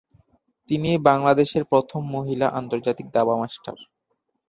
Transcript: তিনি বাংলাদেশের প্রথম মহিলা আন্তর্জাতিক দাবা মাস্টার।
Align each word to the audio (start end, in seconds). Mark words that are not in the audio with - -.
তিনি 0.69 0.89
বাংলাদেশের 1.07 1.63
প্রথম 1.65 2.01
মহিলা 2.15 2.47
আন্তর্জাতিক 2.59 3.07
দাবা 3.11 3.35
মাস্টার। 3.37 3.77